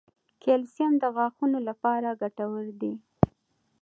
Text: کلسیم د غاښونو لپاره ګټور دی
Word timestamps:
کلسیم 0.43 0.91
د 0.99 1.03
غاښونو 1.15 1.59
لپاره 1.67 2.09
ګټور 2.21 2.65
دی 2.81 2.93